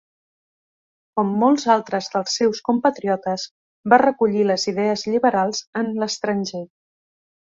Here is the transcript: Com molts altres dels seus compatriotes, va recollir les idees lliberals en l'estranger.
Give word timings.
Com 1.19 1.33
molts 1.43 1.65
altres 1.73 2.07
dels 2.15 2.37
seus 2.41 2.61
compatriotes, 2.69 3.43
va 3.95 4.01
recollir 4.05 4.43
les 4.53 4.67
idees 4.73 5.05
lliberals 5.13 5.61
en 5.83 5.93
l'estranger. 6.03 6.65